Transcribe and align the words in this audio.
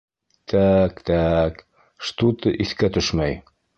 —Тә-әк, 0.53 1.03
тәк-тәк... 1.09 1.61
шту-ты 2.09 2.55
иҫкә 2.67 2.91
төшмәй. 2.97 3.37